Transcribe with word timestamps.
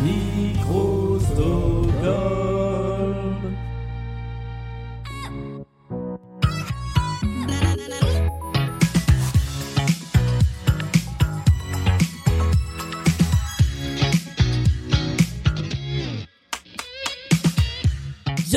Microsoft. 0.00 0.87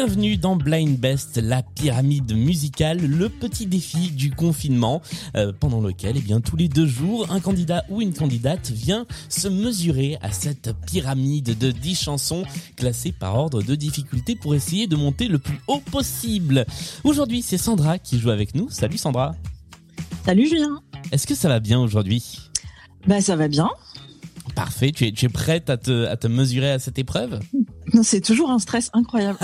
Bienvenue 0.04 0.36
dans 0.36 0.55
Blind 0.55 0.97
Best, 0.97 1.38
la 1.38 1.61
pyramide 1.61 2.36
musicale, 2.36 3.05
le 3.05 3.29
petit 3.29 3.68
défi 3.68 4.09
du 4.09 4.31
confinement, 4.31 5.00
euh, 5.36 5.54
pendant 5.54 5.79
lequel, 5.79 6.15
eh 6.18 6.21
bien, 6.21 6.41
tous 6.41 6.55
les 6.55 6.68
deux 6.68 6.88
jours, 6.88 7.29
un 7.29 7.39
candidat 7.39 7.86
ou 7.88 8.01
une 8.01 8.11
candidate 8.11 8.71
vient 8.71 9.05
se 9.29 9.47
mesurer 9.47 10.18
à 10.23 10.32
cette 10.32 10.73
pyramide 10.87 11.56
de 11.56 11.69
10 11.69 12.01
chansons 12.01 12.45
classées 12.78 13.11
par 13.11 13.36
ordre 13.36 13.61
de 13.61 13.75
difficulté 13.75 14.36
pour 14.36 14.56
essayer 14.56 14.87
de 14.87 14.95
monter 14.95 15.28
le 15.28 15.37
plus 15.37 15.59
haut 15.68 15.83
possible. 15.92 16.65
Aujourd'hui, 17.04 17.43
c'est 17.43 17.59
Sandra 17.59 18.00
qui 18.00 18.18
joue 18.18 18.31
avec 18.31 18.56
nous. 18.56 18.71
Salut 18.71 18.97
Sandra. 18.97 19.36
Salut 20.25 20.50
Julien. 20.50 20.81
Est-ce 21.11 21.28
que 21.28 21.36
ça 21.36 21.47
va 21.47 21.59
bien 21.59 21.79
aujourd'hui? 21.79 22.39
Bah 23.06 23.21
ça 23.21 23.36
va 23.36 23.47
bien. 23.47 23.70
Parfait. 24.56 24.92
Tu 24.93 25.06
es, 25.06 25.11
tu 25.11 25.25
es 25.25 25.29
prête 25.29 25.70
à 25.70 25.78
te, 25.78 26.07
à 26.07 26.18
te 26.18 26.25
mesurer 26.25 26.71
à 26.71 26.79
cette 26.79 26.97
épreuve? 26.97 27.39
C'est 28.04 28.21
toujours 28.21 28.50
un 28.51 28.59
stress 28.59 28.89
incroyable. 28.93 29.39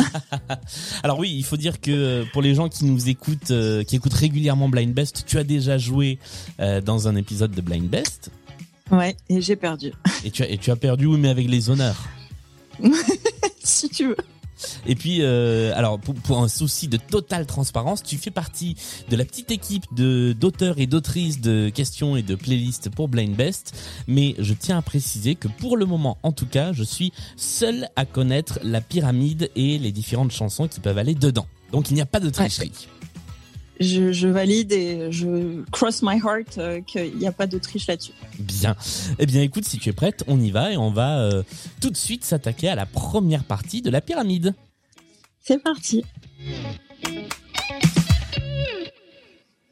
Alors 1.03 1.19
oui, 1.19 1.33
il 1.35 1.43
faut 1.43 1.57
dire 1.57 1.81
que 1.81 1.91
euh, 1.91 2.25
pour 2.33 2.41
les 2.41 2.55
gens 2.55 2.69
qui 2.69 2.85
nous 2.85 3.09
écoutent, 3.09 3.51
euh, 3.51 3.83
qui 3.83 3.95
écoutent 3.95 4.13
régulièrement 4.13 4.69
Blind 4.69 4.93
Best, 4.93 5.23
tu 5.25 5.37
as 5.37 5.43
déjà 5.43 5.77
joué 5.77 6.19
euh, 6.59 6.81
dans 6.81 7.07
un 7.07 7.15
épisode 7.15 7.51
de 7.51 7.61
Blind 7.61 7.89
Best 7.89 8.31
Ouais, 8.91 9.17
et 9.29 9.41
j'ai 9.41 9.55
perdu. 9.57 9.91
et 10.23 10.31
tu 10.31 10.43
as, 10.43 10.49
et 10.49 10.57
tu 10.57 10.71
as 10.71 10.75
perdu, 10.77 11.07
oui, 11.07 11.17
mais 11.19 11.29
avec 11.29 11.47
les 11.49 11.69
honneurs. 11.69 12.07
si 13.63 13.89
tu 13.89 14.07
veux. 14.07 14.17
Et 14.85 14.95
puis, 14.95 15.19
euh, 15.21 15.71
alors 15.75 15.99
pour, 15.99 16.39
un 16.39 16.47
souci 16.47 16.87
de 16.87 16.97
totale 16.97 17.45
transparence, 17.45 18.03
tu 18.03 18.17
fais 18.17 18.31
partie 18.31 18.75
de 19.09 19.15
la 19.15 19.25
petite 19.25 19.51
équipe 19.51 19.85
d'auteurs 19.93 20.79
et 20.79 20.87
d'autrices 20.87 21.41
de 21.41 21.69
questions 21.69 22.15
et 22.15 22.23
de 22.23 22.35
playlists 22.35 22.89
pour 22.89 23.07
Blind 23.07 23.35
Best. 23.35 23.73
Mais 24.07 24.35
je 24.39 24.53
tiens 24.53 24.77
à 24.77 24.81
préciser 24.81 25.35
que 25.35 25.47
pour 25.47 25.77
le 25.77 25.85
moment, 25.85 26.17
en 26.23 26.31
tout 26.31 26.45
cas, 26.45 26.73
je 26.73 26.83
suis 26.83 27.11
seul 27.35 27.89
à 27.95 28.05
connaître 28.05 28.59
la 28.63 28.81
pyramide 28.81 29.49
et 29.55 29.77
les 29.77 29.91
différentes 29.91 30.31
chansons 30.31 30.67
qui 30.67 30.79
peuvent 30.79 30.97
aller 30.97 31.15
dedans. 31.15 31.47
Donc 31.71 31.89
il 31.89 31.95
n'y 31.95 32.01
a 32.01 32.05
pas 32.05 32.19
de 32.19 32.29
tricherie. 32.29 32.71
Je, 33.79 34.11
je 34.11 34.27
valide 34.27 34.71
et 34.71 35.11
je 35.11 35.63
cross 35.71 36.01
my 36.01 36.17
heart 36.17 36.57
euh, 36.57 36.81
qu'il 36.81 37.15
n'y 37.17 37.27
a 37.27 37.31
pas 37.31 37.47
de 37.47 37.57
triche 37.57 37.87
là-dessus. 37.87 38.13
Bien. 38.39 38.75
Eh 39.19 39.25
bien, 39.25 39.41
écoute, 39.41 39.65
si 39.65 39.77
tu 39.77 39.89
es 39.89 39.93
prête, 39.93 40.23
on 40.27 40.39
y 40.39 40.51
va 40.51 40.71
et 40.71 40.77
on 40.77 40.91
va 40.91 41.19
euh, 41.19 41.43
tout 41.81 41.89
de 41.89 41.97
suite 41.97 42.25
s'attaquer 42.25 42.69
à 42.69 42.75
la 42.75 42.85
première 42.85 43.43
partie 43.43 43.81
de 43.81 43.89
la 43.89 44.01
pyramide. 44.01 44.53
C'est 45.39 45.61
parti. 45.61 46.03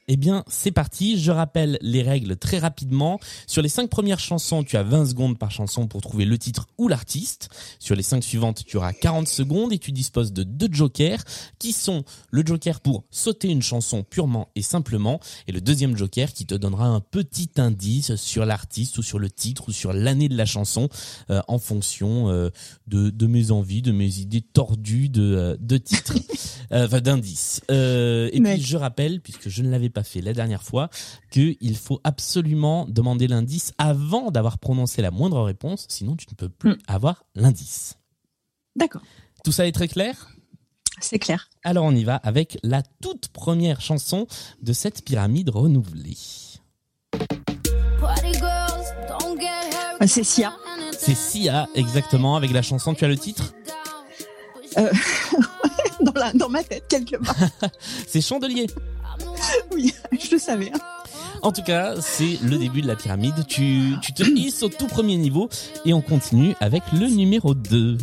Eh 0.07 0.17
bien, 0.17 0.43
c'est 0.47 0.71
parti. 0.71 1.19
Je 1.19 1.31
rappelle 1.31 1.79
les 1.81 2.03
règles 2.03 2.37
très 2.37 2.59
rapidement. 2.59 3.19
Sur 3.47 3.61
les 3.63 3.69
cinq 3.69 3.89
premières 3.89 4.19
chansons, 4.19 4.63
tu 4.63 4.77
as 4.77 4.83
20 4.83 5.07
secondes 5.07 5.39
par 5.39 5.49
chanson 5.49 5.87
pour 5.87 6.01
trouver 6.01 6.25
le 6.25 6.37
titre 6.37 6.67
ou 6.77 6.87
l'artiste. 6.87 7.49
Sur 7.79 7.95
les 7.95 8.03
cinq 8.03 8.23
suivantes, 8.23 8.63
tu 8.65 8.77
auras 8.77 8.93
40 8.93 9.27
secondes 9.27 9.73
et 9.73 9.79
tu 9.79 9.91
disposes 9.91 10.31
de 10.31 10.43
deux 10.43 10.69
jokers 10.71 11.23
qui 11.57 11.71
sont 11.73 12.03
le 12.29 12.45
joker 12.45 12.81
pour 12.81 13.03
sauter 13.09 13.49
une 13.49 13.63
chanson 13.63 14.03
purement 14.03 14.49
et 14.55 14.61
simplement 14.61 15.19
et 15.47 15.51
le 15.51 15.61
deuxième 15.61 15.97
joker 15.97 16.33
qui 16.33 16.45
te 16.45 16.53
donnera 16.55 16.85
un 16.85 16.99
petit 16.99 17.49
indice 17.57 18.15
sur 18.15 18.45
l'artiste 18.45 18.97
ou 18.99 19.03
sur 19.03 19.17
le 19.17 19.29
titre 19.31 19.69
ou 19.69 19.71
sur 19.71 19.91
l'année 19.91 20.29
de 20.29 20.37
la 20.37 20.45
chanson 20.45 20.87
euh, 21.31 21.41
en 21.47 21.57
fonction 21.57 22.29
euh, 22.29 22.49
de, 22.87 23.09
de 23.09 23.27
mes 23.27 23.49
envies, 23.51 23.81
de 23.81 23.91
mes 23.91 24.19
idées 24.19 24.41
tordues 24.41 25.09
de, 25.09 25.21
euh, 25.35 25.57
de 25.59 25.77
titres, 25.77 26.13
Euh, 26.71 26.85
enfin 26.88 26.99
d'indices. 26.99 27.61
Euh, 27.69 28.29
et 28.33 28.39
Mec. 28.39 28.55
puis 28.55 28.63
je 28.63 28.75
rappelle, 28.75 29.21
puisque 29.21 29.49
je 29.49 29.61
ne 29.61 29.69
l'avais 29.69 29.89
pas 29.95 30.03
fait 30.03 30.22
la 30.22 30.33
dernière 30.33 30.61
fois, 30.61 30.89
qu'il 31.31 31.78
faut 31.78 32.00
absolument 32.03 32.85
demander 32.88 33.28
l'indice 33.28 33.73
avant 33.79 34.29
d'avoir 34.29 34.59
prononcé 34.59 35.01
la 35.01 35.09
moindre 35.09 35.41
réponse, 35.41 35.85
sinon 35.89 36.16
tu 36.16 36.28
ne 36.29 36.35
peux 36.35 36.50
plus 36.50 36.72
Hmm. 36.73 36.78
avoir 36.88 37.23
l'indice. 37.33 37.95
D'accord. 38.75 39.01
Tout 39.44 39.51
ça 39.51 39.66
est 39.67 39.72
très 39.72 39.88
clair? 39.88 40.29
C'est 41.01 41.19
clair. 41.19 41.50
Alors 41.63 41.85
on 41.85 41.91
y 41.95 42.03
va 42.03 42.16
avec 42.17 42.57
la 42.63 42.81
toute 43.01 43.28
première 43.29 43.81
chanson 43.81 44.28
de 44.61 44.73
cette 44.73 45.03
pyramide 45.03 45.50
renouvelée. 45.50 46.17
Euh, 50.01 50.07
C'est 50.07 50.23
Sia. 50.23 50.53
C'est 50.97 51.16
Sia 51.16 51.67
exactement 51.75 52.35
avec 52.35 52.51
la 52.51 52.62
chanson, 52.62 52.94
tu 52.94 53.06
as 53.06 53.07
le 53.07 53.17
titre? 53.17 53.53
Euh, 54.77 54.91
dans, 56.01 56.13
la, 56.13 56.33
dans 56.33 56.50
ma 56.50 56.63
tête, 56.63 56.85
quelque 56.89 57.16
part. 57.17 57.35
C'est 58.07 58.22
Chandelier. 58.22 58.67
Oui, 59.73 59.94
je 60.11 60.31
le 60.31 60.39
savais. 60.39 60.72
hein. 60.73 60.79
En 61.41 61.51
tout 61.51 61.61
cas, 61.63 61.95
c'est 62.01 62.39
le 62.44 62.57
début 62.57 62.81
de 62.81 62.88
la 62.88 62.95
pyramide. 62.95 63.45
Tu, 63.47 63.94
tu 64.01 64.13
te 64.13 64.23
hisses 64.23 64.63
au 64.63 64.69
tout 64.69 64.88
premier 64.88 65.17
niveau 65.17 65.50
et 65.85 65.94
on 65.94 66.01
continue 66.01 66.56
avec 66.59 66.81
le 66.94 67.07
numéro 67.07 67.53
2. 67.53 67.97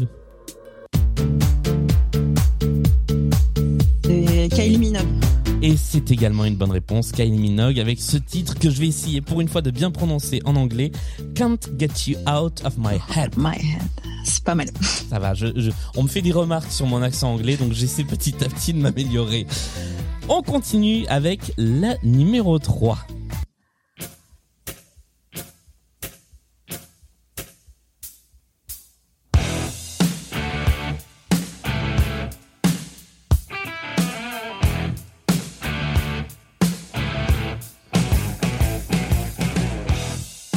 C'est 4.05 4.49
Kylie 4.55 4.79
Minogue. 4.79 5.07
Et 5.65 5.77
c'est 5.77 6.11
également 6.11 6.45
une 6.45 6.57
bonne 6.57 6.73
réponse, 6.73 7.13
Kylie 7.13 7.39
Minogue, 7.39 7.79
avec 7.79 8.01
ce 8.01 8.17
titre 8.17 8.59
que 8.59 8.69
je 8.69 8.81
vais 8.81 8.89
essayer 8.89 9.21
pour 9.21 9.41
une 9.41 9.47
fois 9.49 9.63
de 9.63 9.71
bien 9.71 9.93
prononcer 9.93 10.41
en 10.45 10.57
anglais, 10.57 10.91
Can't 11.37 11.59
Get 11.79 11.91
You 12.09 12.17
Out 12.29 12.63
of 12.65 12.77
My 12.79 12.97
Head. 13.17 13.35
My 13.37 13.55
head. 13.57 13.83
C'est 14.25 14.43
pas 14.43 14.57
mal. 14.57 14.67
Ça 15.09 15.21
va, 15.21 15.35
je, 15.35 15.47
je- 15.55 15.71
on 15.97 16.03
me 16.03 16.09
fait 16.09 16.21
des 16.23 16.33
remarques 16.33 16.71
sur 16.73 16.87
mon 16.87 17.01
accent 17.01 17.33
anglais, 17.33 17.57
donc 17.57 17.73
j'essaie 17.73 18.03
petit 18.03 18.35
à 18.45 18.49
petit 18.49 18.73
de 18.73 18.79
m'améliorer. 18.81 19.47
On 20.29 20.43
continue 20.43 21.07
avec 21.09 21.53
la 21.57 21.97
numéro 22.03 22.59
3. 22.59 22.99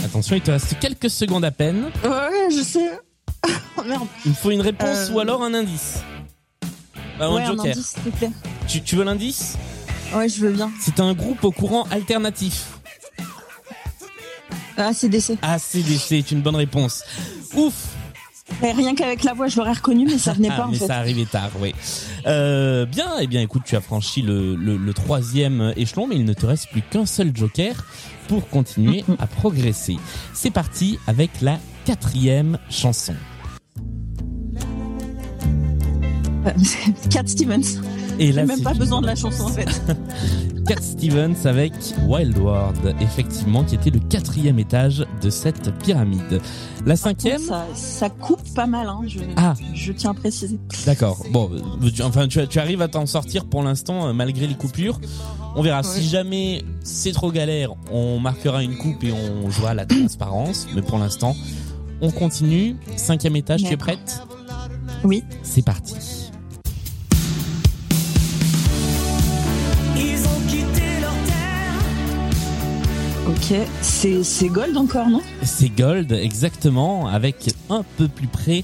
Attention, 0.04 0.36
il 0.36 0.42
te 0.42 0.52
reste 0.52 0.80
quelques 0.80 1.10
secondes 1.10 1.46
à 1.46 1.52
peine. 1.52 1.86
Ouais, 2.04 2.50
je 2.52 2.62
sais. 2.64 3.00
Oh 3.78 3.84
merde. 3.86 4.08
Il 4.24 4.32
me 4.32 4.36
faut 4.36 4.52
une 4.52 4.62
réponse 4.62 5.10
Euh, 5.10 5.14
ou 5.14 5.20
alors 5.20 5.44
un 5.44 5.54
indice. 5.54 6.00
Bah, 7.20 7.30
ouais, 7.30 7.44
un 7.44 7.60
indice, 7.60 7.88
s'il 8.02 8.04
te 8.04 8.18
plaît. 8.18 8.32
Tu, 8.68 8.82
tu 8.82 8.96
veux 8.96 9.04
l'indice 9.04 9.58
Ouais, 10.14 10.30
je 10.30 10.40
veux 10.42 10.52
bien. 10.52 10.72
C'est 10.80 11.00
un 11.00 11.14
groupe 11.14 11.44
au 11.44 11.52
courant 11.52 11.84
alternatif. 11.92 12.68
Ah, 14.78 14.92
c'est 14.94 15.10
DC. 15.10 15.38
ACDC 15.42 16.12
est 16.14 16.32
une 16.32 16.42
bonne 16.42 16.56
réponse. 16.56 17.04
Ouf 17.56 17.74
Ouais, 18.62 18.72
Rien 18.74 18.94
qu'avec 18.94 19.24
la 19.24 19.34
voix, 19.34 19.48
je 19.48 19.58
l'aurais 19.58 19.74
reconnu, 19.74 20.06
mais 20.06 20.18
ça 20.20 20.34
venait 20.34 20.50
pas 20.50 20.60
Ah, 20.64 20.68
en 20.68 20.72
mais 20.72 20.78
fait. 20.78 20.86
ça 20.88 20.98
arrivait 20.98 21.26
tard, 21.26 21.50
oui. 21.60 21.74
Euh, 22.28 22.86
bien, 22.86 23.08
eh 23.20 23.26
bien, 23.28 23.42
écoute, 23.42 23.64
tu 23.66 23.76
as 23.76 23.82
franchi 23.82 24.22
le, 24.22 24.56
le, 24.56 24.78
le 24.78 24.94
troisième 24.94 25.74
échelon, 25.76 26.08
mais 26.08 26.16
il 26.16 26.26
ne 26.26 26.34
te 26.34 26.46
reste 26.46 26.70
plus 26.70 26.82
qu'un 26.84 27.06
seul 27.08 27.32
joker 27.36 27.84
pour 28.28 28.48
continuer 28.50 29.04
à 29.20 29.26
progresser. 29.28 29.98
C'est 30.34 30.52
parti 30.52 31.00
avec 31.08 31.42
la 31.42 31.58
quatrième 31.86 32.60
chanson. 32.70 33.16
Cat 37.10 37.24
Stevens. 37.26 37.82
Et 38.20 38.32
là, 38.32 38.46
même 38.46 38.62
pas 38.62 38.74
besoin 38.74 39.02
de 39.02 39.08
la 39.08 39.16
chanson 39.16 39.44
en 39.46 39.50
fait. 39.50 39.68
Cat 40.68 40.82
Stevens 40.82 41.36
avec 41.46 41.74
Wild 42.08 42.38
World, 42.40 42.96
effectivement, 43.00 43.64
qui 43.64 43.76
était 43.76 43.92
le 43.92 44.00
quatrième 44.00 44.58
étage 44.58 45.06
de 45.22 45.30
cette 45.30 45.72
pyramide. 45.78 46.42
La 46.88 46.96
cinquième, 46.96 47.40
Ça, 47.40 47.68
ça 47.76 48.10
coupe 48.10 48.42
pas 48.56 48.66
mal, 48.66 48.88
hein, 48.88 49.02
je, 49.06 49.20
Ah. 49.36 49.54
je 49.76 49.92
tiens 49.92 50.12
à 50.12 50.14
préciser. 50.16 50.58
d'accord. 50.88 51.24
Bon, 51.32 51.52
tu- 51.94 52.02
enfin, 52.02 52.28
tu, 52.28 52.40
tu 52.48 52.58
arrives 52.58 52.82
à 52.82 52.88
t'en 52.88 53.06
sortir 53.06 53.46
pour 53.46 53.62
l'instant, 53.62 54.08
euh, 54.08 54.14
malgré 54.14 54.48
les 54.48 54.56
coupures. 54.56 55.00
On 55.56 55.62
verra. 55.62 55.84
Si 55.84 56.02
jamais 56.04 56.64
c'est 56.84 57.12
trop 57.12 57.32
galère, 57.32 57.74
on 57.92 58.20
marquera 58.20 58.64
une 58.64 58.76
coupe 58.78 59.04
et 59.04 59.12
on 59.14 59.50
jouera 59.52 59.70
à 59.70 59.74
la 59.76 59.86
transparence. 59.86 60.66
Mais 60.76 60.82
pour 60.82 60.98
l'instant, 60.98 61.36
on 62.02 62.10
continue. 62.10 62.76
Cinquième 62.98 63.36
étage, 63.36 63.62
tu 63.64 63.72
es 63.72 63.78
prête? 63.78 64.22
Oui. 65.04 65.24
C'est 65.44 65.64
parti. 65.64 65.94
Ok. 73.36 73.58
C'est 73.82 74.48
Gold 74.50 74.78
encore, 74.78 75.10
non? 75.10 75.22
C'est 75.44 75.70
Gold, 75.70 76.12
exactement, 76.12 77.08
avec 77.08 77.54
un 77.70 77.84
peu 77.98 78.08
plus 78.08 78.28
près 78.28 78.64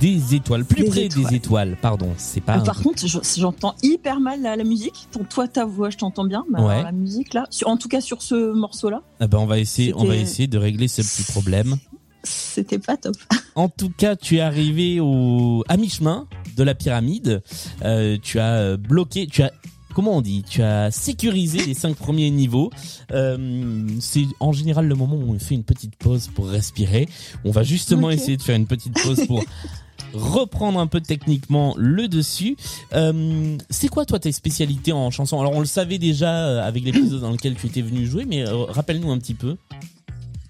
des 0.00 0.34
étoiles. 0.34 0.64
Plus 0.64 0.84
Des 0.84 0.88
près 0.90 1.04
étoiles. 1.06 1.24
des 1.30 1.36
étoiles, 1.36 1.76
pardon. 1.80 2.10
C'est 2.16 2.40
pas. 2.42 2.58
Euh, 2.58 2.62
Par 2.64 2.80
contre, 2.82 3.06
je- 3.06 3.18
j'entends 3.38 3.74
hyper 3.82 4.20
mal 4.20 4.42
la, 4.42 4.56
la 4.56 4.64
musique. 4.64 4.94
Ton, 5.10 5.24
toi, 5.24 5.48
ta 5.48 5.64
voix, 5.64 5.90
je 5.90 5.96
t'entends 5.96 6.24
bien. 6.24 6.44
Mais 6.52 6.60
Ouais. 6.60 6.82
la 6.82 6.92
musique 6.92 7.34
là, 7.34 7.46
en 7.64 7.76
tout 7.76 7.88
cas 7.88 8.00
sur 8.00 8.22
ce 8.22 8.52
morceau-là, 8.52 9.02
Ah 9.20 9.26
ben, 9.26 9.38
on 9.38 9.46
va 9.46 9.58
essayer, 9.58 9.92
on 9.96 10.04
va 10.04 10.16
essayer 10.16 10.46
de 10.48 10.58
régler 10.58 10.88
ce 10.88 11.02
petit 11.02 11.30
problème. 11.32 11.76
c'était 12.22 12.78
pas 12.78 12.96
top. 12.96 13.16
En 13.56 13.68
tout 13.68 13.90
cas, 13.90 14.14
tu 14.14 14.36
es 14.36 14.40
arrivé 14.40 15.00
au 15.00 15.64
à 15.68 15.76
mi-chemin 15.76 16.28
de 16.56 16.62
la 16.62 16.74
pyramide. 16.74 17.42
Euh, 17.84 18.16
tu 18.22 18.38
as 18.38 18.54
euh, 18.54 18.76
bloqué, 18.76 19.26
tu 19.26 19.42
as 19.42 19.50
comment 19.94 20.16
on 20.16 20.20
dit? 20.20 20.42
Tu 20.48 20.62
as 20.62 20.90
sécurisé 20.90 21.58
les 21.64 21.74
cinq 21.74 21.96
premiers 21.96 22.30
niveaux. 22.30 22.70
Euh, 23.12 23.86
c'est 24.00 24.24
en 24.40 24.52
général 24.52 24.86
le 24.86 24.94
moment 24.94 25.16
où 25.16 25.32
on 25.32 25.38
fait 25.38 25.54
une 25.54 25.64
petite 25.64 25.96
pause 25.96 26.28
pour 26.34 26.48
respirer. 26.48 27.08
On 27.44 27.50
va 27.50 27.62
justement 27.62 28.10
essayer 28.10 28.36
de 28.36 28.42
faire 28.42 28.56
une 28.56 28.66
petite 28.66 28.94
pause 29.02 29.26
pour 29.26 29.42
reprendre 30.12 30.80
un 30.80 30.86
peu 30.86 31.00
techniquement 31.00 31.74
le 31.76 32.08
dessus. 32.08 32.56
Euh, 32.94 33.56
c'est 33.68 33.88
quoi 33.88 34.04
toi 34.06 34.18
tes 34.18 34.32
spécialités 34.32 34.92
en 34.92 35.10
chanson? 35.10 35.40
Alors 35.40 35.52
on 35.52 35.60
le 35.60 35.66
savait 35.66 35.98
déjà 35.98 36.46
euh, 36.46 36.62
avec 36.66 36.84
l'épisode 36.84 37.20
dans 37.20 37.30
lequel 37.30 37.54
tu 37.54 37.66
étais 37.66 37.82
venu 37.82 38.06
jouer, 38.06 38.24
mais 38.24 38.46
euh, 38.46 38.64
rappelle-nous 38.64 39.10
un 39.10 39.18
petit 39.18 39.34
peu. 39.34 39.56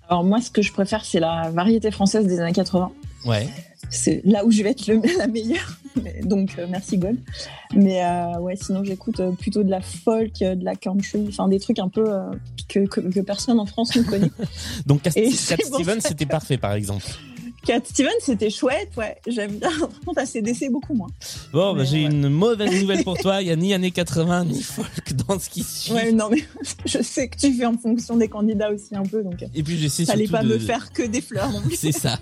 Alors 0.09 0.25
moi, 0.25 0.41
ce 0.41 0.51
que 0.51 0.61
je 0.63 0.73
préfère, 0.73 1.05
c'est 1.05 1.21
la 1.21 1.51
variété 1.51 1.91
française 1.91 2.27
des 2.27 2.41
années 2.41 2.53
80. 2.53 2.91
Ouais. 3.27 3.49
C'est 3.91 4.23
là 4.25 4.45
où 4.45 4.51
je 4.51 4.63
vais 4.63 4.71
être 4.71 4.87
le- 4.87 5.01
la 5.19 5.27
meilleure. 5.27 5.79
Donc 6.23 6.59
euh, 6.59 6.67
merci 6.69 6.99
God. 6.99 7.17
Mais 7.75 8.05
euh, 8.05 8.39
ouais, 8.41 8.57
sinon 8.57 8.85
j'écoute 8.85 9.21
euh, 9.21 9.33
plutôt 9.33 9.63
de 9.63 9.71
la 9.71 9.81
folk, 9.81 10.39
de 10.41 10.65
la 10.65 10.75
country, 10.75 11.27
enfin 11.29 11.49
des 11.49 11.61
trucs 11.61 11.79
un 11.79 11.89
peu 11.89 12.05
que, 12.69 12.87
que, 12.87 13.01
que 13.01 13.21
personne 13.21 13.59
en 13.59 13.67
France 13.67 13.95
ne 13.97 14.03
connaît. 14.03 14.31
Donc 14.87 15.03
Cat, 15.03 15.11
Et 15.17 15.31
Cat 15.31 15.57
Stevens 15.65 16.01
c'était 16.01 16.27
parfait 16.27 16.59
par 16.59 16.75
exemple. 16.75 17.07
Cat 17.65 17.81
Stevens, 17.85 18.11
c'était 18.21 18.49
chouette, 18.49 18.91
ouais, 18.97 19.19
j'aime 19.27 19.59
bien. 19.59 19.71
Par 19.71 20.01
contre, 20.07 20.21
ACDC, 20.21 20.71
beaucoup 20.71 20.95
moins. 20.95 21.11
Bon, 21.53 21.75
bah, 21.75 21.85
j'ai 21.85 22.07
ouais. 22.07 22.11
une 22.11 22.29
mauvaise 22.29 22.81
nouvelle 22.81 23.05
pour 23.05 23.19
toi. 23.19 23.43
Il 23.43 23.49
y 23.49 23.51
a 23.51 23.57
ni 23.57 23.75
années 23.75 23.91
80 23.91 24.47
ni 24.47 24.63
folk 24.63 25.13
dans 25.29 25.39
ce 25.39 25.51
qui 25.51 25.63
suit. 25.63 25.93
Ouais, 25.93 26.11
non, 26.13 26.31
mais 26.31 26.43
je 26.87 27.03
sais 27.03 27.29
que 27.29 27.37
tu 27.37 27.53
fais 27.53 27.67
en 27.67 27.77
fonction 27.77 28.17
des 28.17 28.29
candidats 28.29 28.71
aussi 28.71 28.97
un 28.97 29.03
peu, 29.03 29.23
donc 29.23 29.43
euh, 29.43 29.47
Et 29.55 29.63
puis 29.63 29.77
j'essaie 29.77 30.07
surtout 30.07 30.31
pas 30.31 30.43
de... 30.43 30.49
me 30.49 30.59
faire 30.59 30.93
que 30.93 31.03
des 31.03 31.21
fleurs. 31.21 31.51
C'est 31.77 31.93
ça, 31.93 32.19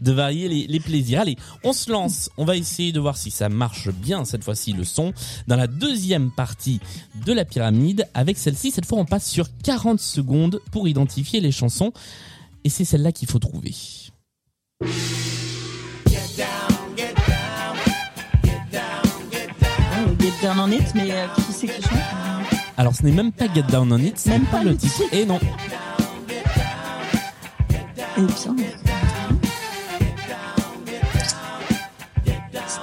de 0.00 0.12
varier 0.12 0.48
les, 0.48 0.66
les 0.66 0.80
plaisirs. 0.80 1.20
Allez, 1.20 1.36
on 1.64 1.72
se 1.72 1.90
lance. 1.90 2.30
On 2.38 2.44
va 2.44 2.56
essayer 2.56 2.92
de 2.92 3.00
voir 3.00 3.16
si 3.16 3.30
ça 3.30 3.48
marche 3.48 3.90
bien 3.90 4.24
cette 4.24 4.44
fois-ci 4.44 4.72
le 4.72 4.84
son 4.84 5.12
dans 5.46 5.56
la 5.56 5.66
deuxième 5.66 6.30
partie 6.30 6.80
de 7.26 7.32
la 7.32 7.44
pyramide. 7.44 8.06
Avec 8.14 8.38
celle-ci, 8.38 8.70
cette 8.70 8.86
fois, 8.86 8.98
on 8.98 9.04
passe 9.04 9.28
sur 9.28 9.48
40 9.64 10.00
secondes 10.00 10.60
pour 10.72 10.88
identifier 10.88 11.40
les 11.40 11.52
chansons. 11.52 11.92
Et 12.64 12.70
c'est 12.70 12.84
celle-là 12.84 13.12
qu'il 13.12 13.28
faut 13.28 13.38
trouver. 13.38 13.74
Ouais, 14.80 14.86
Get 20.20 20.32
Down 20.40 20.60
on 20.60 20.70
It, 20.70 20.94
mais 20.94 21.10
euh, 21.10 21.26
qui 21.34 21.52
c'est 21.52 21.66
qui 21.66 21.82
chante? 21.82 21.98
Alors, 22.76 22.94
ce 22.94 23.02
n'est 23.02 23.10
même 23.10 23.32
pas 23.32 23.46
Get 23.52 23.62
Down 23.64 23.92
on 23.92 23.98
It, 23.98 24.16
c'est 24.16 24.30
Même 24.30 24.44
pas 24.46 24.58
pas 24.58 24.64
le 24.64 24.76
titre. 24.76 25.02
Et 25.10 25.26
non, 25.26 25.40
Eh 28.16 28.20
bien, 28.20 28.34
c'est 28.36 28.48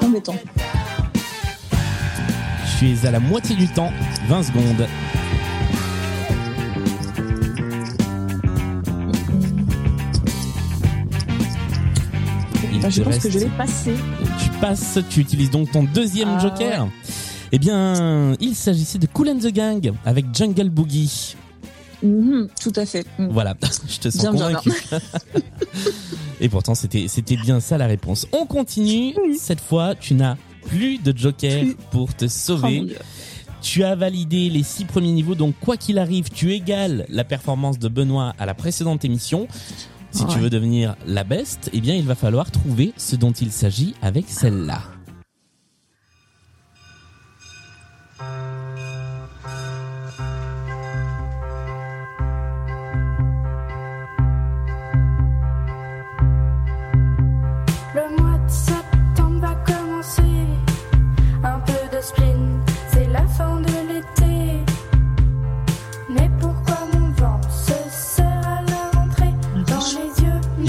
embêtant. 0.06 0.36
tu 2.78 2.92
es 2.92 3.06
à 3.06 3.12
la 3.12 3.22
moitié 3.22 3.56
du 3.56 3.70
temps, 3.70 3.92
20 4.28 4.44
secondes. 4.44 4.88
Bah, 12.86 12.92
je 12.92 13.02
pense 13.02 13.14
reste- 13.14 13.24
que 13.26 13.32
je 13.32 13.40
vais 13.40 13.50
passer. 13.58 13.94
Tu 14.44 14.50
passes, 14.62 15.00
tu 15.10 15.20
utilises 15.22 15.50
donc 15.50 15.72
ton 15.72 15.84
deuxième 15.84 16.30
Ah, 16.38 16.40
joker. 16.40 16.88
Eh 17.52 17.58
bien, 17.58 18.36
il 18.40 18.54
s'agissait 18.56 19.00
de 19.00 19.08
Cool 19.08 19.30
and 19.30 19.40
the 19.40 19.48
Gang 19.52 19.92
avec 20.06 20.26
Jungle 20.34 20.70
Boogie. 20.70 21.36
Mhm, 22.04 22.48
tout 22.62 22.74
à 22.76 22.86
fait. 22.86 23.06
Mhm. 23.18 23.30
Voilà, 23.32 23.56
je 23.90 23.98
te 23.98 24.10
sens 24.12 24.22
Bien, 24.22 24.34
bien, 24.50 24.58
convaincu. 24.60 24.72
Et 26.42 26.50
pourtant, 26.50 26.76
c'était 26.76 27.08
c'était 27.08 27.38
bien 27.38 27.60
ça 27.60 27.78
la 27.80 27.88
réponse. 27.88 28.28
On 28.34 28.46
continue. 28.46 29.16
Oui. 29.26 29.38
Cette 29.40 29.62
fois, 29.62 29.96
tu 29.96 30.14
n'as 30.14 30.36
plus 30.68 31.00
de 31.00 31.18
joker 31.18 31.62
Plus. 31.64 31.76
pour 31.92 32.14
te 32.14 32.28
sauver. 32.28 32.96
Tu 33.62 33.84
as 33.84 33.96
validé 33.96 34.50
les 34.50 34.62
six 34.62 34.86
premiers 34.86 35.12
niveaux, 35.12 35.34
donc 35.34 35.56
quoi 35.60 35.76
qu'il 35.76 35.98
arrive, 35.98 36.30
tu 36.30 36.52
égales 36.54 37.08
la 37.10 37.24
performance 37.24 37.80
de 37.80 37.88
Benoît 37.88 38.36
à 38.38 38.46
la 38.46 38.54
précédente 38.54 39.04
émission. 39.06 39.48
Si 40.16 40.26
tu 40.28 40.40
veux 40.40 40.50
devenir 40.50 40.96
la 41.06 41.26
best, 41.26 41.70
eh 41.74 41.82
bien, 41.82 41.94
il 41.94 42.06
va 42.06 42.16
falloir 42.16 42.50
trouver 42.50 42.94
ce 42.96 43.18
dont 43.18 43.34
il 43.34 43.52
s'agit 43.52 43.96
avec 44.02 44.30
celle-là. 44.30 44.95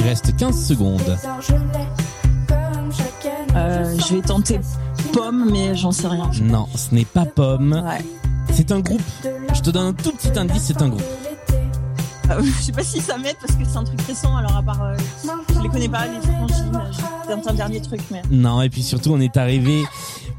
Reste 0.06 0.37
15 0.37 0.67
secondes. 0.67 1.19
Euh, 3.56 3.97
je 3.99 4.14
vais 4.14 4.23
tenter 4.23 4.61
Pomme, 5.12 5.50
mais 5.50 5.75
j'en 5.75 5.91
sais 5.91 6.06
rien. 6.06 6.31
Non, 6.43 6.69
ce 6.75 6.94
n'est 6.94 7.05
pas 7.05 7.25
Pomme. 7.25 7.73
Ouais. 7.73 8.05
C'est 8.53 8.70
un 8.70 8.81
groupe. 8.81 9.03
Je 9.55 9.61
te 9.61 9.70
donne 9.70 9.88
un 9.88 9.93
tout 9.93 10.12
petit 10.12 10.38
indice, 10.38 10.62
c'est 10.62 10.81
un 10.81 10.91
groupe. 10.91 11.03
Euh, 12.31 12.43
je 12.44 12.62
sais 12.62 12.73
pas 12.73 12.85
si 12.85 13.00
ça 13.00 13.19
m'aide 13.19 13.37
parce 13.41 13.55
que 13.58 13.64
c'est 13.64 13.76
un 13.76 13.85
truc 13.85 14.00
récent, 14.03 14.37
alors 14.37 14.56
à 14.56 14.62
part. 14.62 14.82
euh, 14.82 14.97
je 15.55 15.61
les 15.61 15.69
connais 15.69 15.88
pas, 15.88 16.06
les 16.06 16.20
frangines. 16.20 16.81
C'est 17.26 17.50
un 17.50 17.55
dernier 17.55 17.81
truc, 17.81 18.00
mais. 18.11 18.23
Non, 18.31 18.62
et 18.62 18.69
puis 18.69 18.82
surtout, 18.82 19.11
on 19.12 19.20
est 19.20 19.37
arrivé 19.37 19.85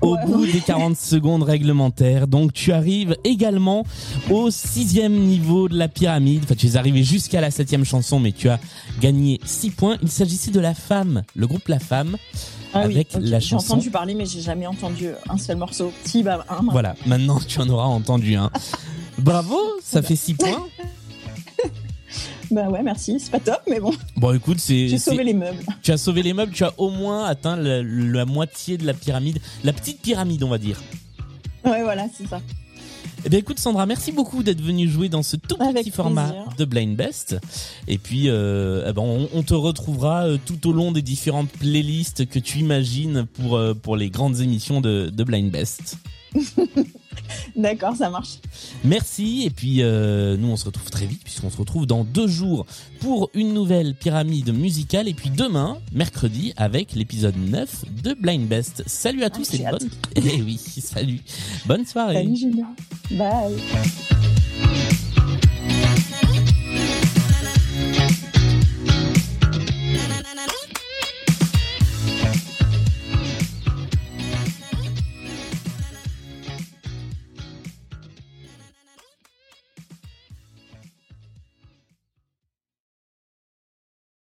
au 0.02 0.16
Ouais, 0.16 0.26
bout 0.26 0.46
des 0.46 0.60
40 0.62 0.96
secondes 0.96 1.44
réglementaires. 1.44 2.28
Donc, 2.28 2.54
tu 2.54 2.72
arrives 2.72 3.16
également 3.24 3.84
au 4.30 4.50
sixième 4.52 5.14
niveau 5.14 5.68
de 5.70 5.78
la 5.78 5.88
pyramide. 5.88 6.42
Enfin, 6.44 6.56
tu 6.56 6.68
es 6.68 6.76
arrivé 6.78 7.04
jusqu'à 7.04 7.42
la 7.42 7.52
septième 7.52 7.84
chanson, 7.86 8.20
mais 8.20 8.32
tu 8.32 8.50
as 8.50 8.60
gagné 9.02 9.40
6 9.46 9.72
points. 9.72 9.98
Il 10.02 10.10
s'agissait 10.10 10.52
de 10.52 10.60
La 10.60 10.74
Femme, 10.74 11.24
le 11.36 11.48
groupe 11.48 11.68
La 11.68 11.80
Femme. 11.80 12.18
Ah 12.74 12.84
oui, 12.86 12.96
Avec 12.96 13.10
ok. 13.16 13.22
la 13.24 13.40
J'ai 13.40 13.48
chanson. 13.50 13.74
entendu 13.74 13.90
parler, 13.90 14.14
mais 14.14 14.26
j'ai 14.26 14.42
jamais 14.42 14.68
entendu 14.68 15.08
un 15.30 15.38
seul 15.38 15.58
morceau. 15.58 15.92
Si, 16.04 16.22
bah, 16.22 16.46
un. 16.50 16.64
Voilà, 16.72 16.96
maintenant, 17.06 17.40
tu 17.48 17.60
en 17.60 17.70
auras 17.70 17.86
entendu 17.86 18.36
un. 18.36 18.52
Bravo, 19.18 19.58
ça 19.84 20.02
fait 20.02 20.16
6 20.16 20.34
points. 20.36 20.68
Bah 22.52 22.70
ouais, 22.70 22.82
merci. 22.84 23.20
C'est 23.20 23.32
pas 23.32 23.40
top, 23.40 23.60
mais 23.70 23.80
bon, 23.80 23.92
Bon, 24.16 24.34
écoute, 24.34 24.60
c'est... 24.60 24.88
j'ai 24.88 24.98
sauvé 24.98 25.24
les 25.24 25.34
meubles. 25.34 25.64
Tu 25.82 25.92
as 25.92 25.98
sauvé 25.98 26.24
les 26.24 26.34
meubles, 26.34 26.54
tu 26.54 26.64
as 26.64 26.74
au 26.78 26.90
moins 26.90 27.26
atteint 27.26 27.56
la, 27.58 27.84
la 27.84 28.26
moitié 28.26 28.78
de 28.78 28.86
la 28.86 28.94
pyramide. 28.94 29.40
La 29.64 29.74
petite 29.74 30.02
pyramide, 30.02 30.44
on 30.44 30.50
va 30.50 30.58
dire. 30.58 30.82
Ouais, 31.66 31.84
voilà, 31.84 32.08
c'est 32.16 32.28
ça. 32.28 32.40
Eh 33.26 33.30
bien 33.30 33.40
écoute 33.40 33.60
Sandra, 33.60 33.86
merci 33.88 34.12
beaucoup 34.12 34.44
d'être 34.44 34.62
venue 34.62 34.88
jouer 34.88 35.10
dans 35.10 35.24
ce 35.24 35.36
tout 35.36 35.58
Avec 35.60 35.84
petit 35.86 35.92
format 35.92 36.28
plaisir. 36.30 36.54
de 36.58 36.66
Blind 36.66 36.96
Best. 36.96 37.36
Et 37.88 37.98
puis 37.98 38.26
euh, 38.30 38.86
eh 38.88 38.94
ben, 38.94 39.02
on, 39.02 39.28
on 39.34 39.42
te 39.44 39.56
retrouvera 39.56 40.28
euh, 40.28 40.38
tout 40.46 40.70
au 40.70 40.72
long 40.72 40.92
des 40.92 41.02
différentes 41.02 41.50
playlists 41.50 42.28
que 42.30 42.38
tu 42.38 42.60
imagines 42.60 43.26
pour 43.26 43.58
euh, 43.58 43.74
pour 43.74 43.98
les 43.98 44.12
grandes 44.12 44.40
émissions 44.40 44.82
de, 44.82 45.10
de 45.10 45.24
Blind 45.24 45.50
Best. 45.52 45.98
D'accord, 47.56 47.96
ça 47.96 48.10
marche. 48.10 48.40
Merci 48.84 49.44
et 49.46 49.50
puis 49.50 49.82
euh, 49.82 50.38
nous 50.38 50.50
on 50.50 50.58
se 50.58 50.66
retrouve 50.66 50.90
très 50.90 51.06
vite 51.06 51.24
puisqu'on 51.24 51.50
se 51.50 51.58
retrouve 51.58 51.86
dans 51.86 52.04
deux 52.04 52.28
jours 52.28 52.66
pour 53.00 53.30
une 53.34 53.54
nouvelle 53.54 53.96
pyramide 53.96 54.54
musicale 54.54 55.08
et 55.08 55.14
puis 55.14 55.30
demain 55.30 55.78
mercredi 55.92 56.54
avec 56.58 56.94
l'épisode 56.94 57.38
9 57.38 57.86
de 58.04 58.14
Blind 58.14 58.48
Best. 58.48 58.84
Salut 58.88 59.24
à 59.24 59.30
tous 59.30 59.52
j'ai 59.52 59.64
et 59.64 59.66
bonne. 59.70 59.90
Eh 60.16 60.42
oui, 60.42 60.58
salut. 60.58 61.20
Bonne 61.66 61.86
soirée. 61.86 62.16
Salut, 62.16 62.36
Julien. 62.36 62.76
Bye. 63.12 64.17